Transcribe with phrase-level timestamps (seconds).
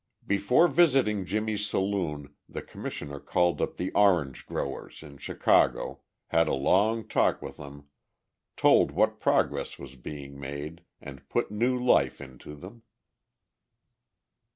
[0.25, 6.55] Before visiting Jimmie's saloon the Commissioner called up the "Orange Growers" in Chicago, had a
[6.55, 7.87] long talk with them,
[8.57, 12.81] told what progress was being made, and put new life into them.